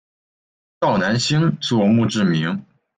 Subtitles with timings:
[0.79, 2.65] 赵南星作墓志铭。